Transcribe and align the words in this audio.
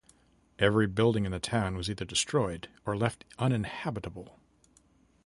Every 0.57 0.87
building 0.87 1.25
in 1.25 1.31
the 1.31 1.37
town 1.39 1.75
was 1.77 1.87
either 1.87 2.05
destroyed 2.05 2.67
or 2.87 2.97
left 2.97 3.23
uninhabitable. 3.37 4.39